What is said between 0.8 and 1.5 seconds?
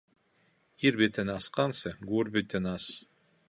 Ир битен